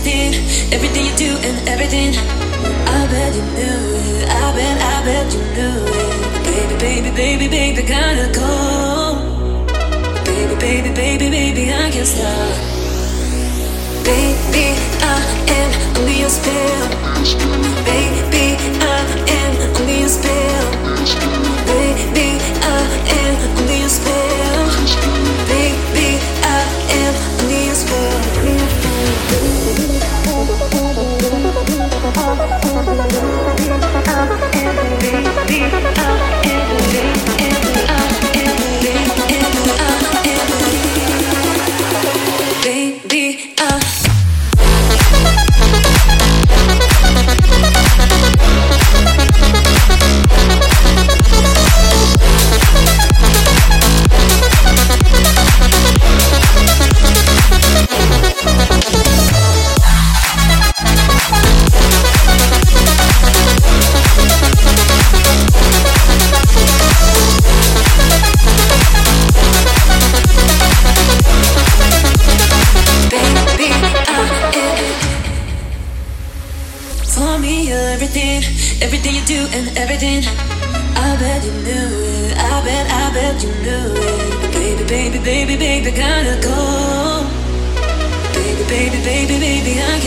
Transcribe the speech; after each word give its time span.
everything, 0.00 0.72
everything 0.72 1.04
you 1.04 1.16
do 1.16 1.36
and 1.46 1.68
everything. 1.68 2.14
I 2.16 3.06
bet 3.10 3.34
you 3.34 3.42
knew 3.42 3.96
it. 4.00 4.28
I 4.28 4.56
bet, 4.56 4.80
I 4.80 5.04
bet 5.04 5.32
you 5.32 5.40
knew 5.52 5.84
it. 5.86 6.44
Baby, 6.44 6.76
baby, 6.80 7.10
baby, 7.10 7.48
baby, 7.48 7.82
gotta 7.82 8.32
go. 8.32 9.16
Baby, 10.24 10.54
baby, 10.58 10.94
baby, 10.94 11.30
baby, 11.30 11.72
I 11.72 11.90
can't 11.90 12.06
stop. 12.06 12.56
Baby, 14.04 14.78
I 15.02 15.20
am 15.48 15.96
under 15.96 16.12
your 16.12 16.30
spell. 16.30 17.69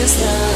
just 0.03 0.19
love. 0.19 0.52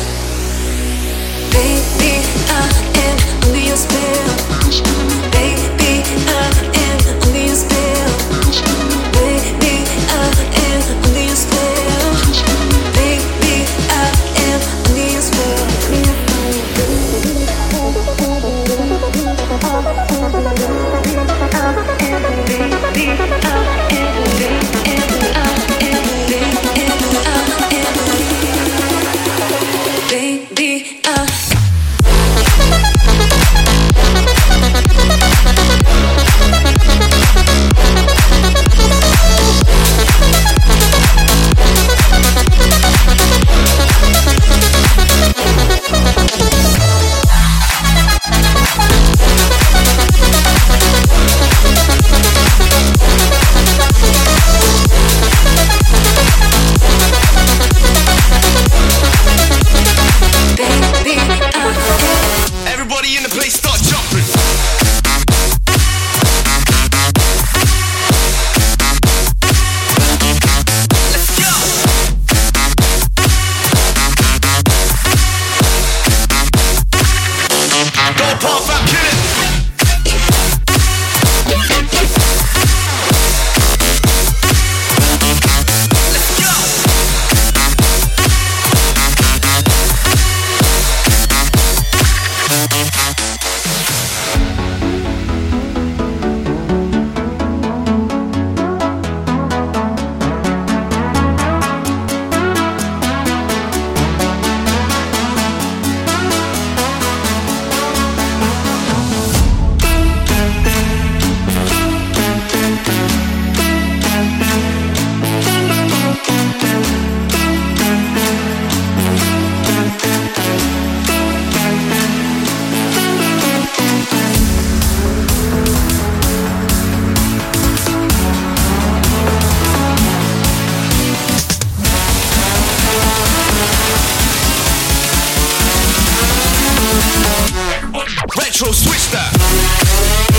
Switch 138.57 139.11
that. 139.11 140.36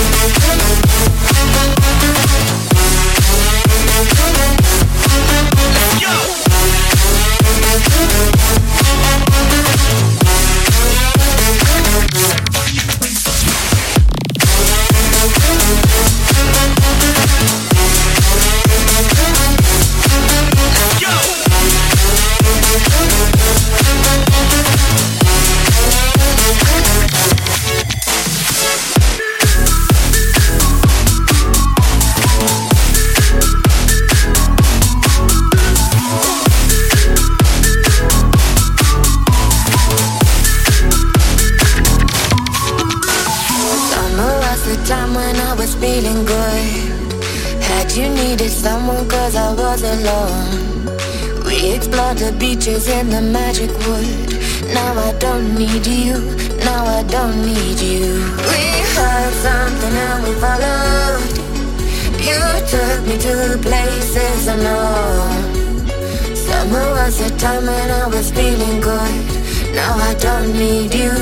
Was 67.09 67.21
a 67.23 67.37
time 67.39 67.65
when 67.65 67.91
I 67.91 68.07
was 68.07 68.31
feeling 68.31 68.81
good. 68.83 69.25
Now 69.73 69.95
I 69.97 70.13
don't 70.21 70.53
need 70.53 70.93
you. 70.93 71.13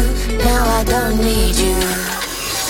Now 0.42 0.62
I 0.78 0.82
don't 0.82 1.16
need 1.18 1.54
you. 1.54 1.78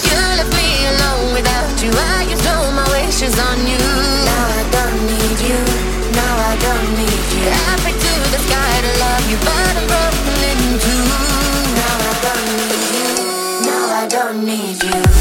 You 0.09 0.21
left 0.37 0.53
me 0.61 0.69
alone 0.93 1.33
without 1.33 1.77
you. 1.83 1.93
I 1.97 2.27
used 2.29 2.47
all 2.53 2.71
my 2.73 2.87
wishes 2.93 3.37
on 3.49 3.59
you. 3.73 3.85
Now 4.29 4.45
I 4.61 4.65
don't 4.77 5.01
need 5.13 5.39
you. 5.49 5.61
Now 6.21 6.35
I 6.51 6.55
don't 6.67 6.91
need 7.01 7.27
you. 7.41 7.49
I 7.71 7.73
pray 7.81 7.97
to 8.05 8.13
the 8.35 8.41
sky 8.47 8.73
to 8.85 8.93
love 9.05 9.25
you, 9.31 9.39
but 9.49 9.73
I'm 9.81 9.87
broken 9.93 10.37
in 10.51 10.61
two. 10.85 11.05
Now 11.81 11.97
I 12.11 12.17
don't 12.27 12.49
need 12.61 12.85
you. 12.97 13.09
Now 13.69 13.85
I 14.01 14.05
don't 14.17 14.45
need 14.45 14.83
you. 14.83 15.16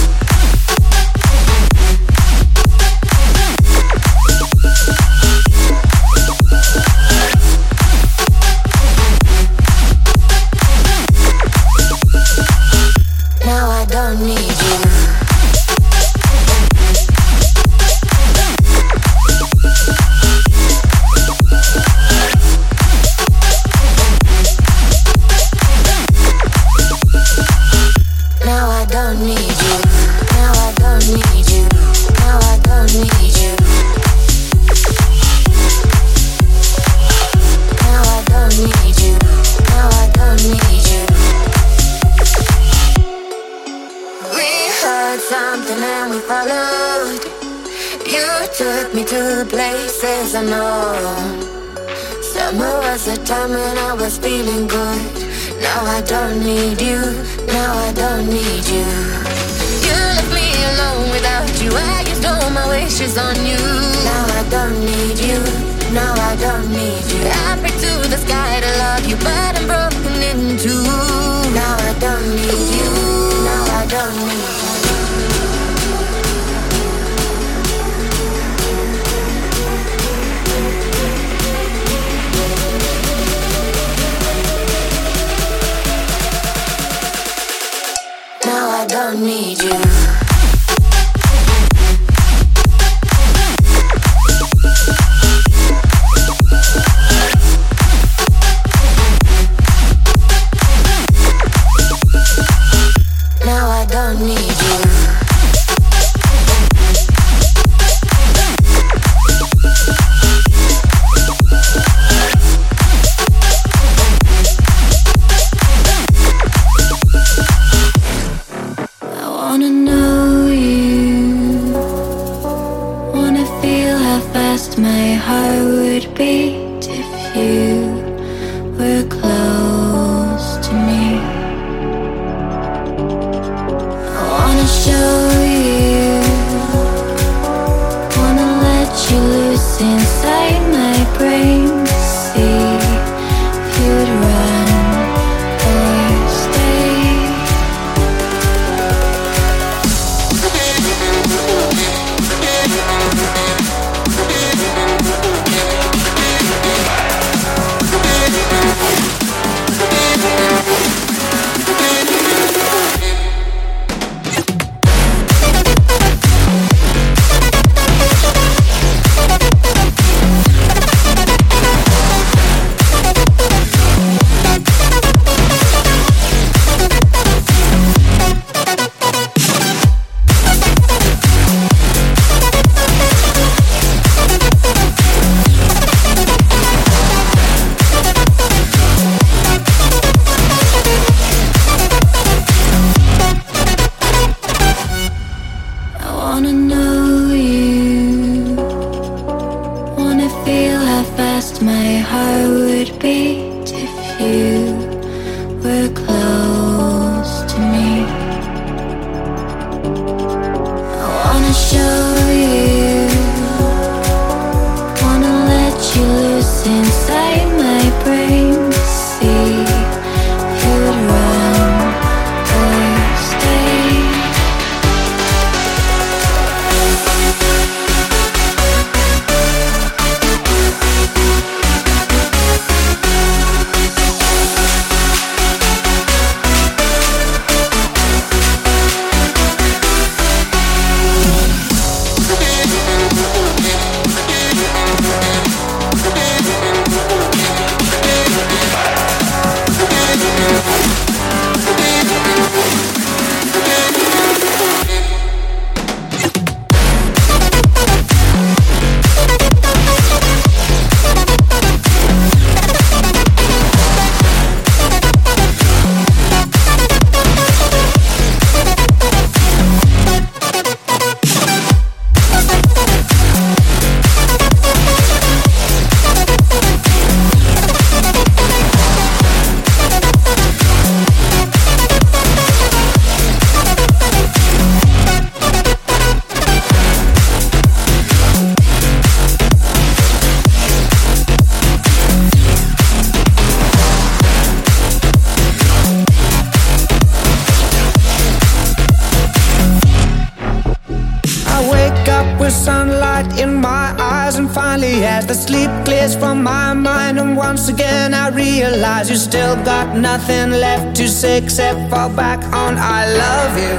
Realize 308.60 309.10
you 309.10 309.18
still 309.18 309.56
got 309.64 309.98
nothing 309.98 310.52
left 310.52 310.96
to 310.96 311.08
say 311.10 311.38
except 311.38 311.78
fall 311.90 312.10
back 312.10 312.40
on 312.54 312.78
I 312.78 313.02
love 313.24 313.54
you. 313.66 313.76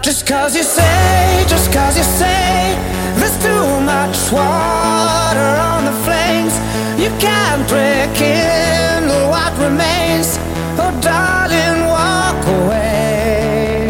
Just 0.00 0.26
cause 0.26 0.56
you 0.56 0.62
say, 0.62 1.44
just 1.48 1.72
cause 1.72 1.96
you 1.96 2.04
say, 2.04 2.76
there's 3.18 3.36
too 3.42 3.66
much 3.92 4.16
water 4.30 5.50
on 5.70 5.80
the 5.90 5.96
flames, 6.06 6.54
you 7.02 7.10
can't 7.18 7.62
break 7.72 8.14
in 8.20 9.08
what 9.32 9.52
remains. 9.58 10.38
Oh, 10.80 10.92
darling, 11.02 11.80
walk 11.96 12.42
away. 12.58 13.88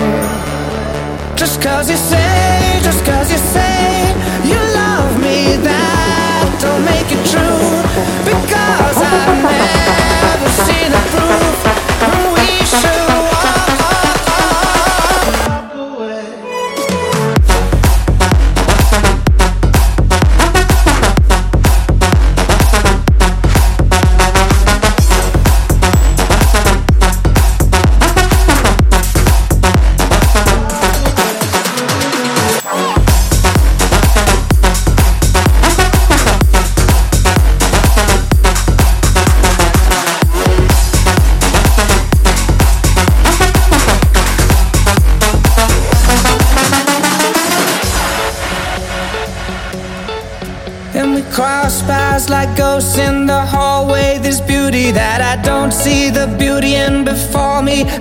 Just 1.36 1.60
cause 1.60 1.90
you 1.90 1.96
say, 1.96 2.80
just 2.82 3.04
cause 3.04 3.30
you 3.30 3.38
say 3.54 4.17
I've 9.10 9.42
never 10.22 10.48
seen 10.50 10.90
the 10.90 10.98
proof. 11.10 11.67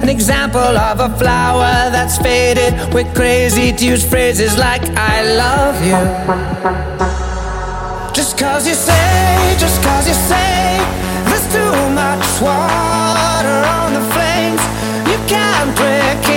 An 0.02 0.10
example 0.10 0.60
of 0.90 1.00
a 1.00 1.10
flower 1.18 1.90
that's 1.92 2.18
faded. 2.18 2.74
We're 2.94 3.12
crazy 3.14 3.72
to 3.72 3.86
use 3.86 4.04
phrases 4.08 4.58
like 4.58 4.84
I 4.96 5.16
love 5.44 5.76
you. 5.90 5.98
Just 8.14 8.38
cause 8.38 8.68
you 8.68 8.76
say, 8.76 9.56
just 9.60 9.82
cause 9.84 10.08
you 10.08 10.14
say, 10.14 10.78
there's 11.28 11.48
too 11.54 11.76
much 11.94 12.26
water 12.42 13.60
on 13.78 13.94
the 13.98 14.04
flames. 14.14 14.62
You 15.12 15.18
can't 15.28 15.72
break 15.76 16.22
in 16.30 16.37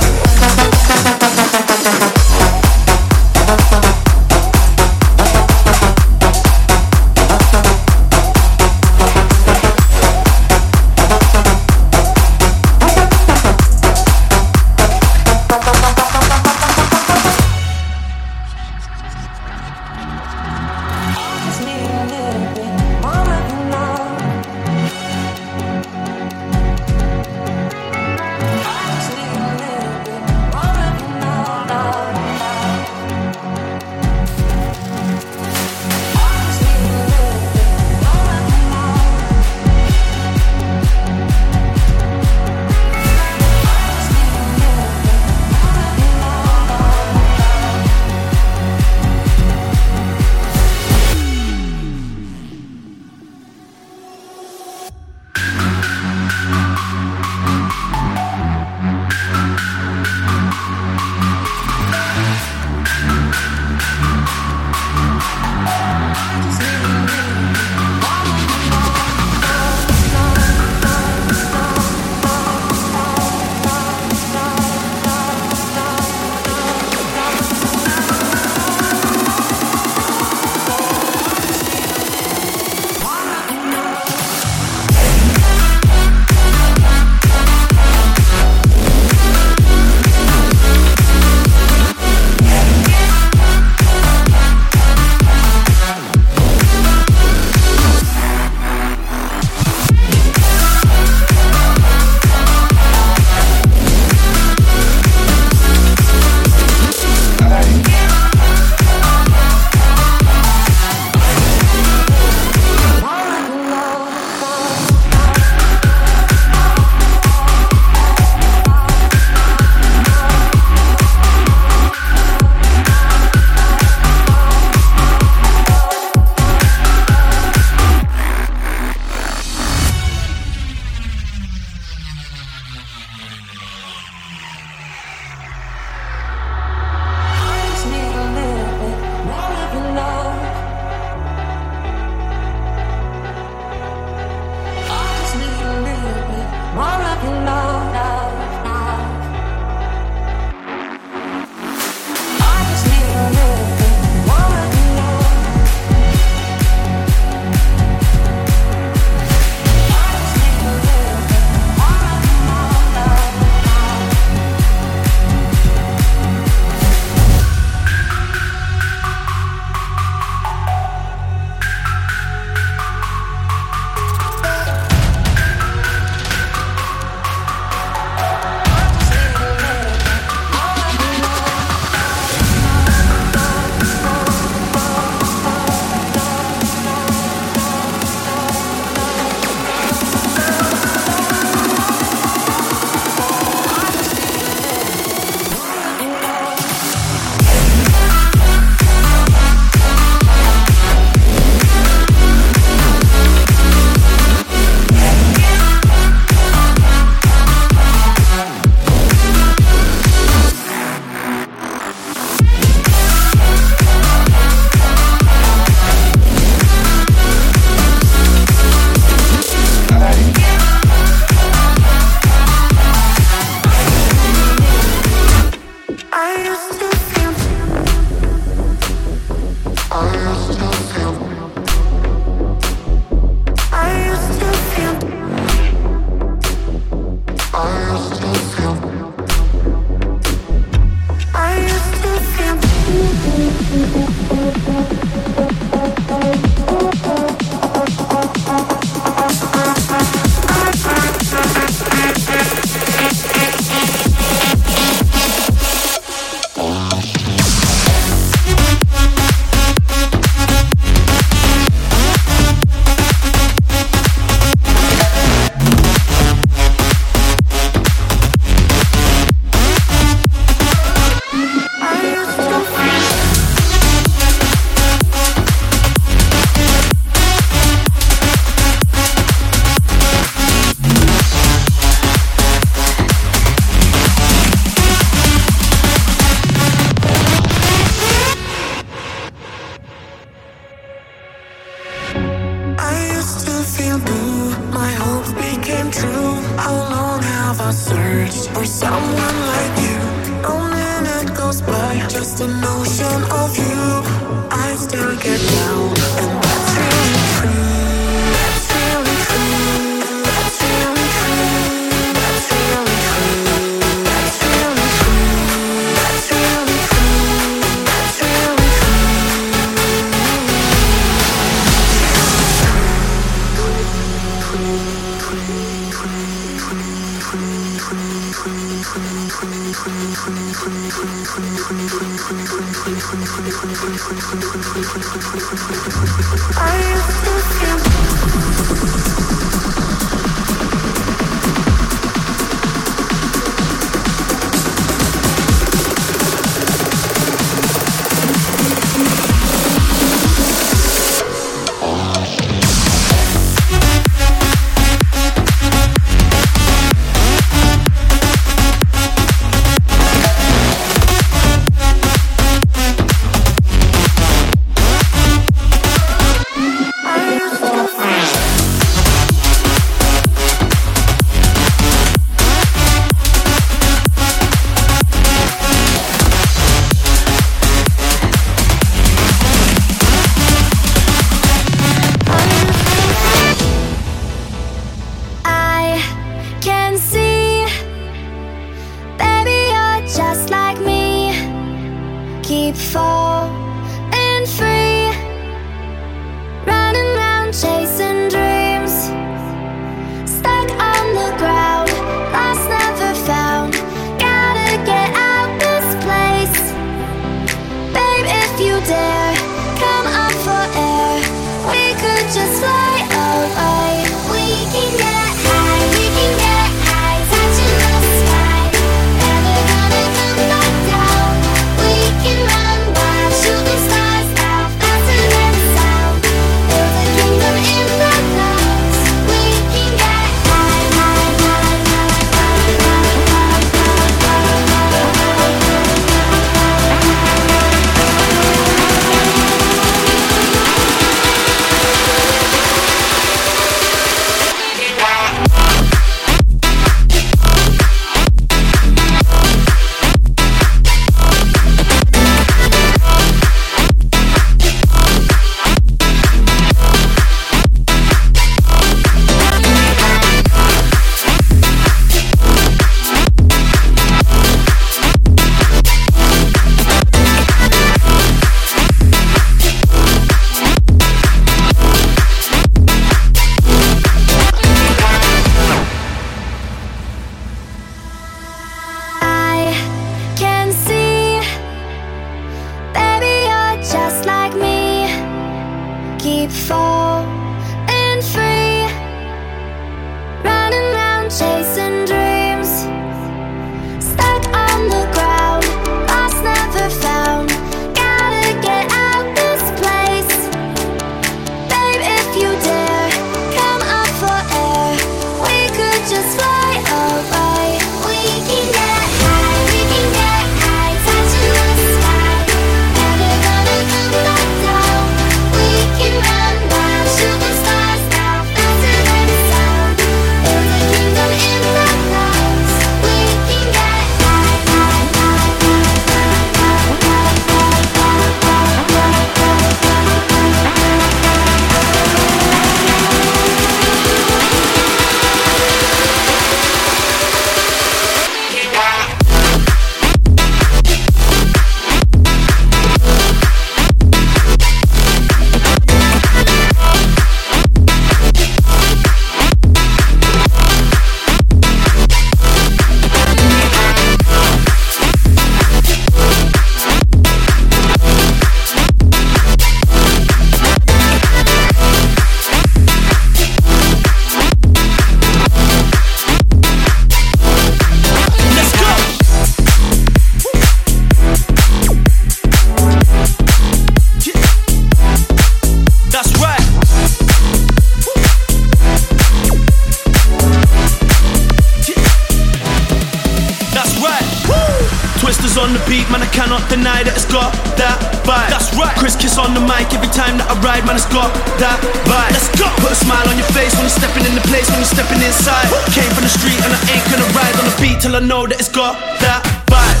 the 585.69 585.83
beat, 585.85 586.09
man, 586.09 586.25
I 586.25 586.29
cannot 586.33 586.65
deny 586.73 587.05
that 587.05 587.13
it's 587.13 587.29
got 587.29 587.53
that 587.77 587.93
vibe. 588.25 588.49
That's 588.49 588.73
right. 588.73 588.97
Kris 588.97 589.13
Kiss 589.13 589.37
on 589.37 589.53
the 589.53 589.61
mic 589.61 589.93
every 589.93 590.09
time 590.09 590.41
that 590.41 590.49
I 590.49 590.57
ride, 590.65 590.81
man, 590.89 590.97
it's 590.97 591.05
got 591.13 591.29
that 591.61 591.77
vibe. 592.09 592.33
Let's 592.33 592.49
go. 592.57 592.65
Put 592.81 592.89
a 592.89 592.97
smile 592.97 593.29
on 593.29 593.37
your 593.37 593.45
face 593.53 593.69
when 593.77 593.85
you're 593.85 593.93
stepping 593.93 594.25
in 594.25 594.33
the 594.33 594.41
place, 594.49 594.65
when 594.73 594.81
you're 594.81 594.89
stepping 594.89 595.21
inside. 595.21 595.69
Came 595.93 596.09
from 596.17 596.25
the 596.25 596.33
street 596.33 596.57
and 596.65 596.73
I 596.73 596.79
ain't 596.89 597.05
gonna 597.13 597.29
ride 597.37 597.53
on 597.61 597.69
the 597.69 597.75
beat 597.77 598.01
till 598.01 598.17
I 598.17 598.25
know 598.25 598.49
that 598.49 598.57
it's 598.57 598.73
got 598.73 598.97
that 599.21 599.45
vibe. 599.69 600.00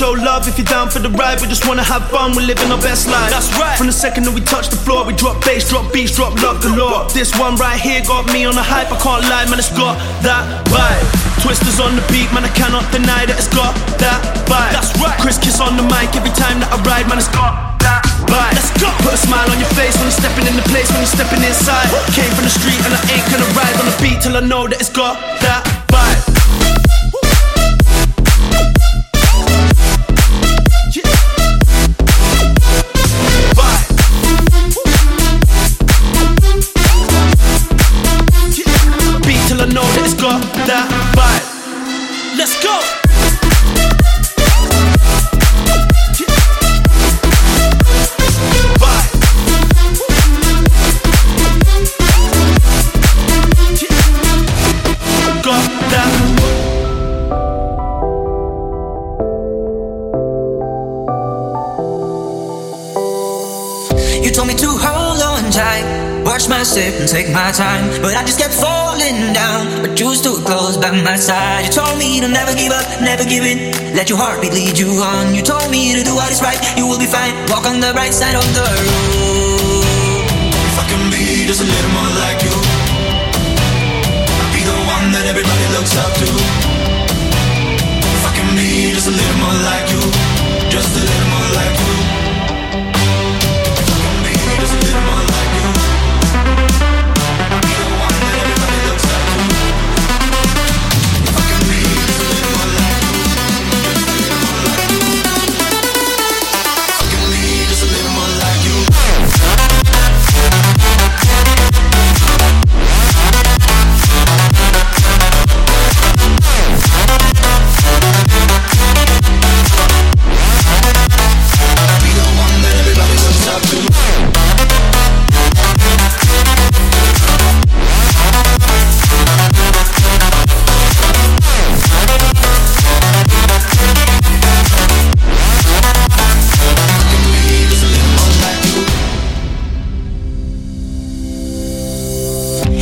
Show 0.00 0.16
love 0.16 0.48
if 0.48 0.56
you're 0.56 0.64
down 0.64 0.88
for 0.88 0.96
the 0.96 1.12
ride. 1.12 1.44
We 1.44 1.46
just 1.52 1.68
wanna 1.68 1.84
have 1.84 2.08
fun, 2.08 2.32
we're 2.32 2.48
living 2.48 2.72
our 2.72 2.80
best 2.80 3.04
life. 3.04 3.28
That's 3.28 3.52
right. 3.60 3.76
From 3.76 3.84
the 3.84 3.92
second 3.92 4.24
that 4.24 4.32
we 4.32 4.40
touch 4.40 4.72
the 4.72 4.80
floor, 4.80 5.04
we 5.04 5.12
drop 5.12 5.44
bass, 5.44 5.68
drop 5.68 5.92
beats, 5.92 6.16
drop 6.16 6.32
love 6.40 6.64
galore. 6.64 7.04
This 7.12 7.36
one 7.36 7.60
right 7.60 7.76
here 7.76 8.00
got 8.08 8.24
me 8.32 8.48
on 8.48 8.56
a 8.56 8.64
hype. 8.64 8.88
I 8.88 8.96
can't 8.96 9.20
lie, 9.28 9.44
man, 9.52 9.60
it's 9.60 9.68
got 9.76 10.00
that 10.24 10.48
vibe. 10.72 11.04
Twisters 11.44 11.84
on 11.84 12.00
the 12.00 12.04
beat, 12.08 12.32
man, 12.32 12.48
I 12.48 12.52
cannot 12.56 12.88
deny 12.88 13.28
that 13.28 13.36
it's 13.36 13.52
got 13.52 13.76
that 14.00 14.24
vibe. 14.48 14.72
That's 14.72 14.88
right. 15.04 15.20
Kris 15.20 15.36
Kiss 15.36 15.60
on 15.60 15.76
the 15.76 15.84
mic 15.84 16.08
every 16.16 16.32
time 16.32 16.64
that 16.64 16.72
I 16.72 16.80
ride, 16.80 17.04
man, 17.04 17.20
it's 17.20 17.28
got 17.28 17.76
that 17.84 18.00
vibe. 18.24 18.56
Let's 18.56 18.72
go. 18.80 18.88
Put 19.04 19.12
a 19.12 19.20
smile 19.20 19.52
on 19.52 19.60
your 19.60 19.68
face 19.76 19.92
when 20.00 20.08
you're 20.08 20.16
stepping 20.16 20.48
in 20.48 20.56
the 20.56 20.64
place, 20.72 20.88
when 20.96 21.04
you're 21.04 21.12
stepping 21.12 21.44
inside. 21.44 21.92
Came 22.16 22.32
from 22.32 22.48
the 22.48 22.54
street 22.56 22.80
and 22.88 22.96
I 22.96 23.00
ain't 23.12 23.28
gonna 23.28 23.52
ride 23.52 23.76
on 23.76 23.84
the 23.84 23.96
beat 24.00 24.24
till 24.24 24.32
I 24.32 24.40
know 24.48 24.64
that 24.64 24.80
it's 24.80 24.88
got 24.88 25.20
that 25.44 25.79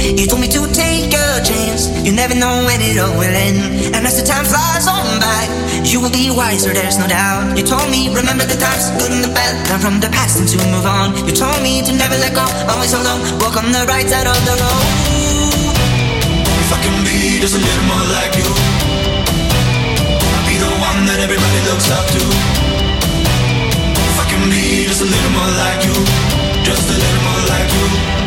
You 0.09 0.25
told 0.25 0.41
me 0.41 0.49
to 0.49 0.65
take 0.73 1.13
a 1.13 1.45
chance. 1.45 1.93
You 2.01 2.17
never 2.17 2.33
know 2.33 2.65
when 2.65 2.81
it 2.81 2.97
all 2.97 3.13
will 3.13 3.29
end. 3.29 3.93
And 3.93 4.09
as 4.09 4.17
the 4.17 4.25
time 4.25 4.49
flies 4.49 4.89
on 4.89 5.05
by, 5.21 5.45
you 5.85 6.01
will 6.01 6.09
be 6.09 6.33
wiser, 6.33 6.73
there's 6.73 6.97
no 6.97 7.05
doubt. 7.05 7.53
You 7.59 7.65
told 7.65 7.93
me, 7.93 8.09
remember 8.09 8.49
the 8.49 8.57
times, 8.57 8.89
good 8.97 9.13
and 9.13 9.21
the 9.21 9.29
bad, 9.37 9.69
learn 9.69 9.81
from 9.85 10.01
the 10.01 10.09
past 10.09 10.41
and 10.41 10.49
to 10.49 10.57
move 10.73 10.89
on. 10.89 11.13
You 11.29 11.37
told 11.37 11.61
me 11.61 11.85
to 11.85 11.93
never 11.93 12.17
let 12.17 12.33
go, 12.33 12.49
always 12.73 12.97
on, 12.97 13.05
walk 13.45 13.61
on 13.61 13.69
the 13.69 13.85
right 13.85 14.09
side 14.09 14.25
of 14.25 14.41
the 14.49 14.57
road. 14.57 14.85
If 16.57 16.71
I 16.73 16.79
can 16.81 16.97
be 17.05 17.37
just 17.45 17.53
a 17.53 17.61
little 17.61 17.87
more 17.93 18.07
like 18.17 18.33
you, 18.33 18.49
be 20.49 20.57
the 20.57 20.73
one 20.89 21.05
that 21.05 21.21
everybody 21.21 21.61
looks 21.69 21.93
up 21.93 22.09
to. 22.17 22.23
If 23.93 24.17
I 24.17 24.25
can 24.25 24.49
be 24.49 24.89
just 24.89 25.05
a 25.05 25.09
little 25.09 25.33
more 25.37 25.53
like 25.69 25.85
you, 25.85 25.97
just 26.65 26.89
a 26.89 26.97
little 26.97 27.23
more 27.29 27.43
like 27.53 27.69
you. 27.77 28.18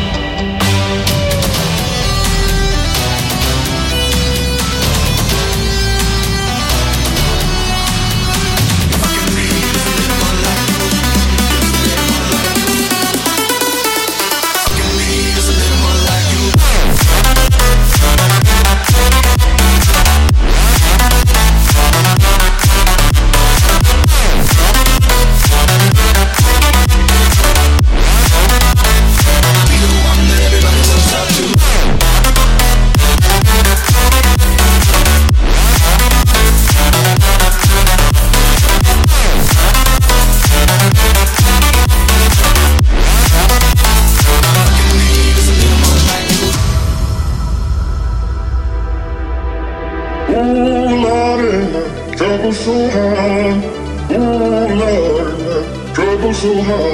so 56.41 56.59
hard. 56.63 56.90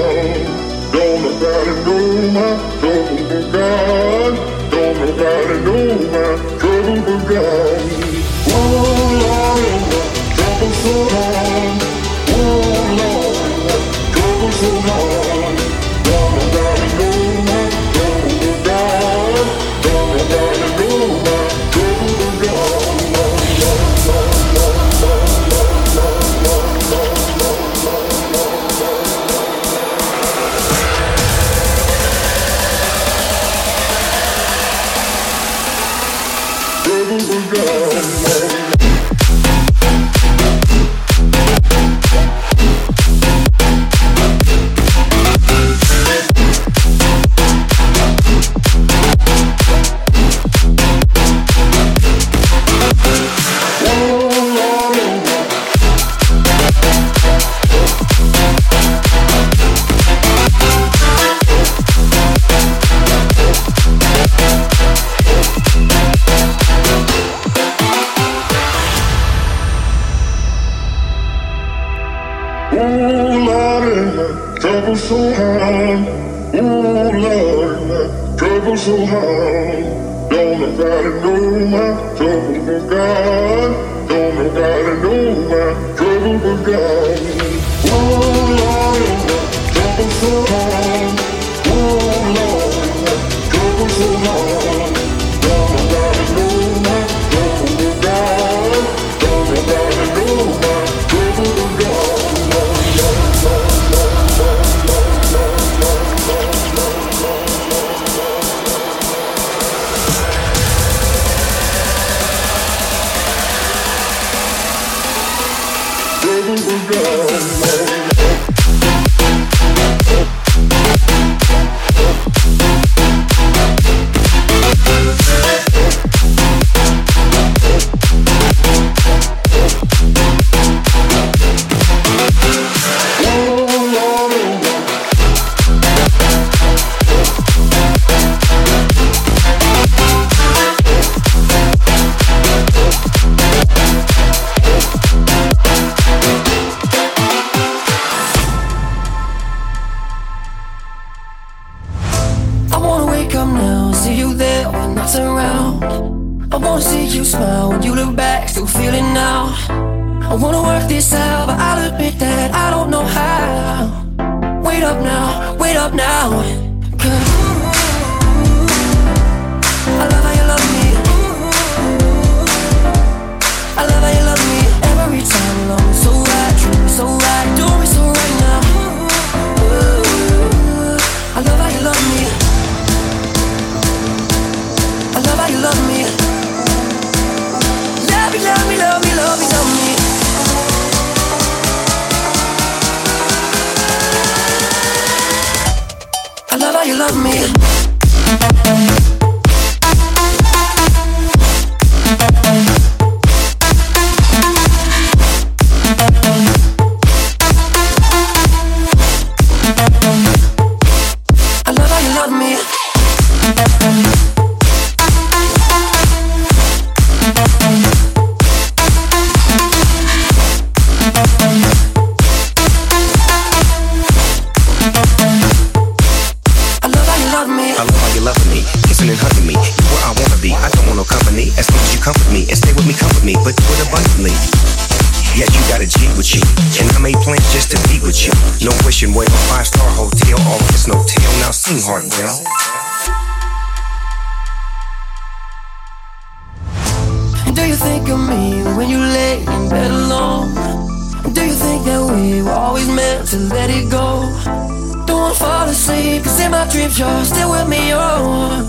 fall 255.38 255.68
asleep. 255.70 256.24
Cause 256.24 256.40
in 256.40 256.52
my 256.52 256.68
dreams 256.70 256.98
you're 256.98 257.26
still 257.26 257.52
with 257.52 257.68
me 257.68 257.94
oh. 257.94 258.66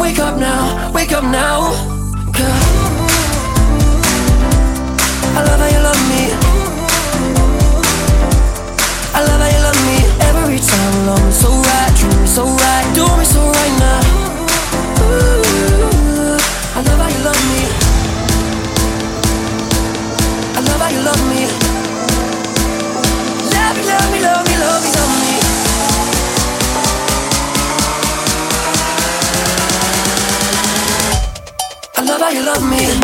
Wake 0.00 0.18
up 0.18 0.38
now, 0.38 0.90
wake 0.92 1.12
up 1.12 1.24
now. 1.24 1.72
Cause 2.32 2.62
I 5.36 5.40
love 5.46 5.60
how 5.60 5.70
you 5.74 5.82
love 5.88 6.02
me. 6.12 6.22
I 9.14 9.20
love 9.28 9.40
how 9.44 9.50
you 9.54 9.60
love 9.62 9.80
me 9.88 9.98
Every 10.28 10.58
time 10.58 10.94
alone, 11.04 11.32
so 11.32 11.48
right, 11.48 11.92
dream 11.98 12.26
so 12.26 12.44
right 12.46 12.86
Do 12.94 13.04
me 13.18 13.24
so 13.24 13.40
right 13.40 13.74
now. 13.78 14.00
I 16.74 16.80
love 16.88 17.00
how 17.02 17.08
you 17.14 17.22
love 17.28 17.42
me. 17.52 17.62
I 20.56 20.60
love 20.68 20.80
how 20.80 20.90
you 20.94 21.02
love 21.08 21.22
me. 21.28 21.42
Love 23.52 23.76
me, 23.76 23.82
love 23.90 24.08
me, 24.12 24.18
love 24.20 24.46
me, 24.48 24.56
love 24.58 24.82
me. 24.84 24.91
you 32.18 32.44
love 32.44 32.62
me. 32.62 33.01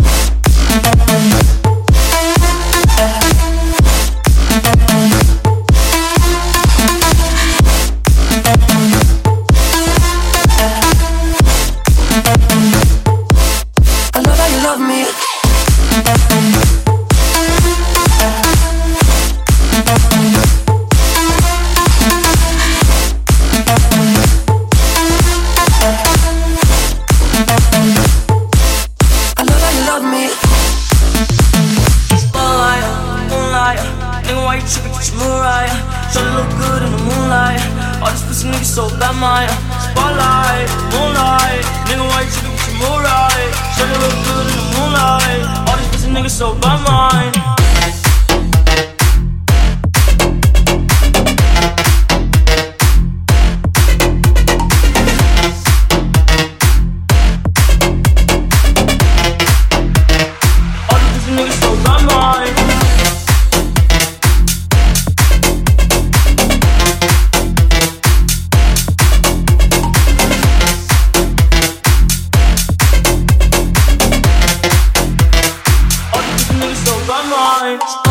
times. 77.77 78.08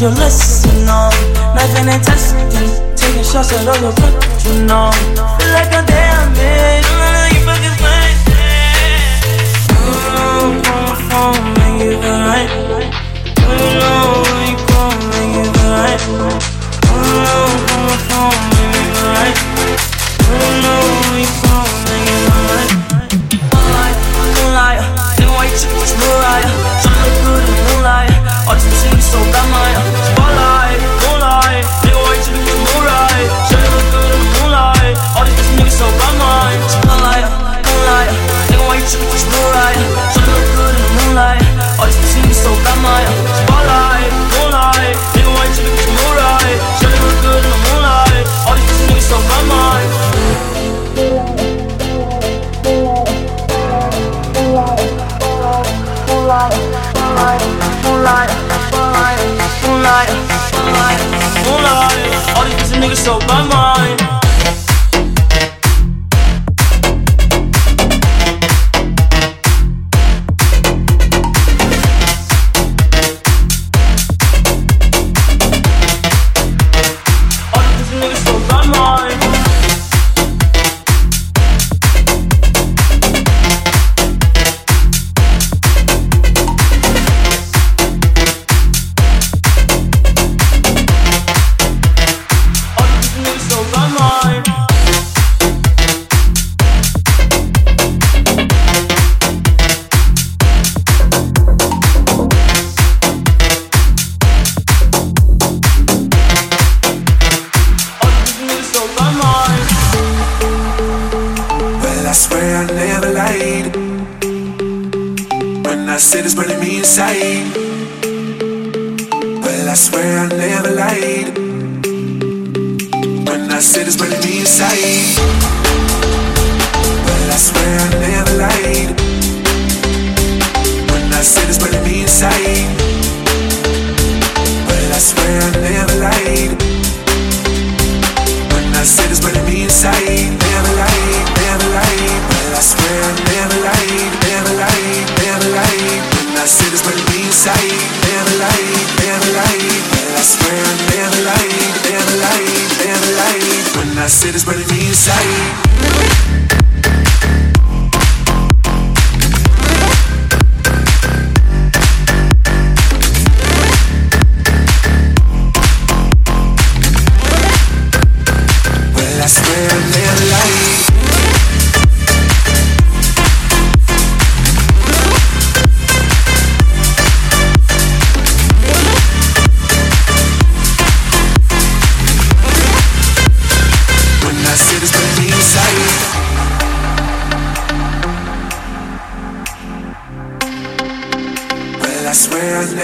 cause 0.00 0.16
you're 0.16 0.24
listening 0.24 0.88
on. 0.88 1.12
Knife 1.54 1.76
and 1.76 1.90
intestine, 1.90 2.48
taking 2.96 3.24
shots 3.24 3.52
at 3.52 3.68
all 3.68 3.76
the 3.80 3.90
what 4.00 4.44
you 4.44 4.64
know. 4.64 4.90
Feel 5.38 5.52
like 5.52 5.72
a 5.72 5.82
damn 5.84 6.32
bitch, 6.32 6.88
I'm 6.88 7.12
like 7.14 7.34
you 7.34 7.42
fucking 7.44 7.76
mine. 7.84 8.16
You 9.84 9.92
know 10.00 10.40
I'm 10.40 10.64
on 10.72 10.82
the 10.88 10.96
phone, 11.08 11.40
make 11.58 11.84
you 11.84 11.92
feel 12.00 12.18
right. 12.24 12.48
You 13.40 13.68
know 13.80 14.24
when 14.24 14.44
you 14.48 14.58
call, 14.68 14.92
make 15.12 15.32
you 15.36 15.44
feel 15.52 15.70
right. 15.76 16.00
You 16.00 17.04
know 17.24 17.44
on 17.72 17.80
my 17.84 17.96
phone, 18.08 18.40
make 18.56 18.72
you 18.76 18.88
feel 18.94 19.08
right. 19.20 19.36
You 20.30 20.48
know 20.64 20.80
when 21.12 21.20
you 21.20 21.32
call, 21.44 21.68
make 21.84 22.08
you 22.08 22.18
feel 22.24 22.46
right. 22.48 22.72
Liar, 23.74 23.96
liar, 24.56 24.84
then 25.18 25.28
liar. 25.28 26.52
Put 27.20 27.36
a 27.36 27.52
new 27.52 27.78
liar, 27.84 28.16
all 28.48 28.54
these 28.54 28.80
things 28.82 29.04
so 29.04 29.18
bad, 29.32 29.46
my. 29.50 29.89
so 62.96 63.18
my 63.28 63.46
mom 63.46 63.69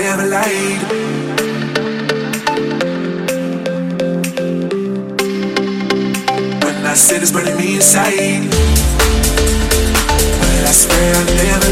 never 0.00 0.26
lied. 0.26 0.82
When 6.62 6.86
I 6.86 6.94
said 6.94 7.22
it's 7.22 7.32
burning 7.32 7.56
me 7.56 7.76
inside. 7.76 8.50
But 10.40 10.64
I 10.64 10.72
swear 10.72 11.14
I 11.14 11.24
never. 11.36 11.65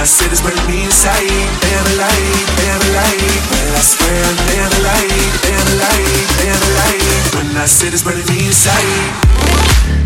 I 0.00 0.04
said 0.04 0.32
is 0.32 0.40
what 0.40 0.56
it 0.56 0.66
means. 0.66 1.04
I 1.04 1.12
ain't 1.12 1.52
never 1.60 1.92
lied, 2.00 2.48
never 2.56 2.88
lied. 2.96 3.40
Well, 3.52 3.76
I 3.76 3.82
swear 3.84 4.16
light, 4.16 4.32
never 4.48 4.72
the 4.72 4.80
light, 4.88 5.36
lied, 5.76 6.56
the 6.56 6.70
light. 6.72 7.34
When 7.36 7.54
I 7.60 7.66
say, 7.66 7.88
is 7.92 8.02
burning 8.02 8.24
me 8.32 8.46
inside. 8.46 9.99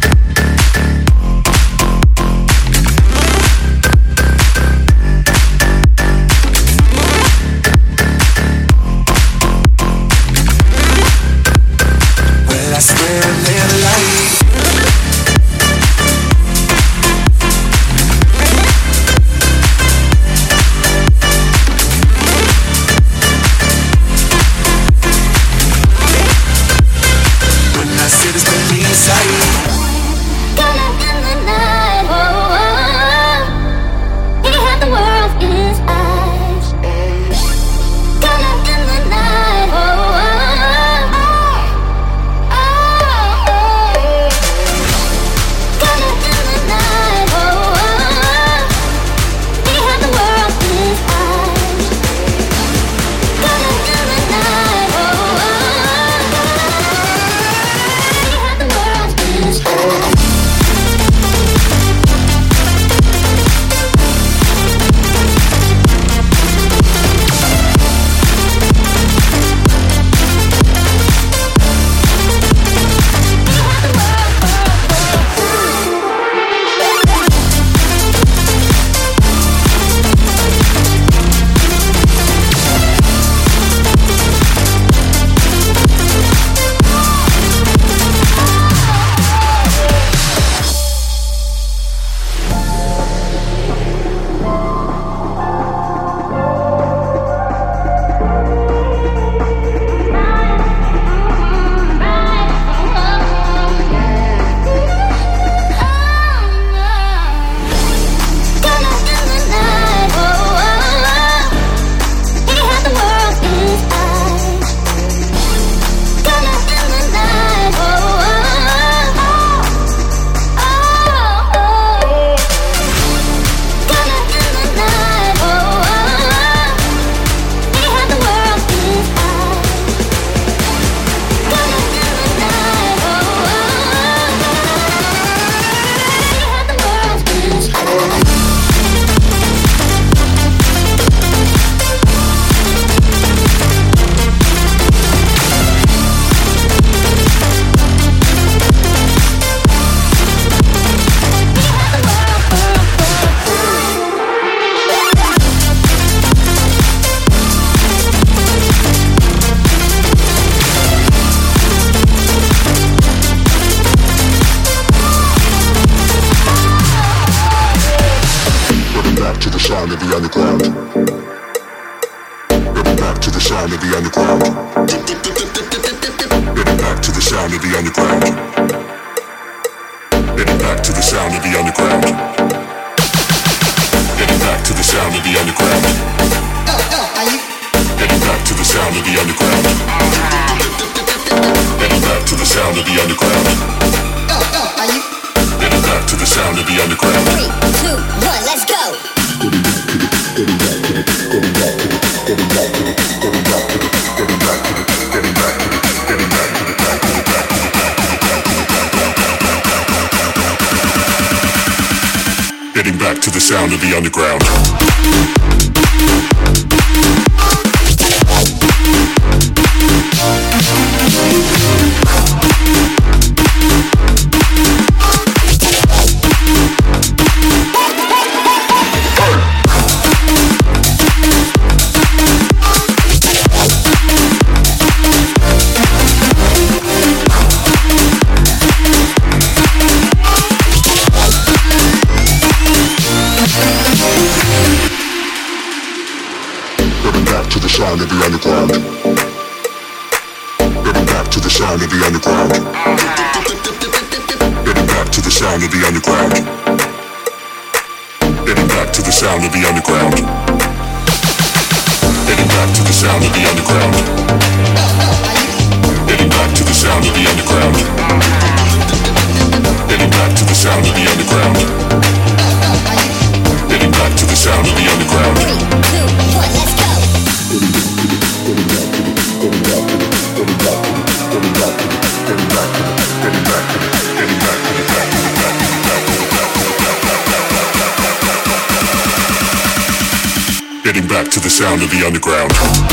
underground. 213.95 214.34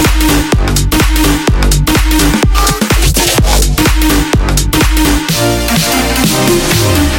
Underground. 0.01 0.51
Eyes 6.33 7.10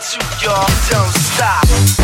two, 0.00 0.18
y'all, 0.44 0.66
don't 0.90 1.12
stop. 1.12 2.03